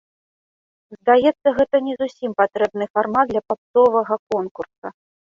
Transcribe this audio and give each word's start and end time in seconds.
Здаецца, 0.99 1.47
гэта 1.59 1.83
не 1.89 1.93
зусім 2.01 2.31
патрэбны 2.41 2.91
фармат 2.97 3.25
для 3.37 3.41
папсовага 3.49 4.23
конкурса. 4.35 4.99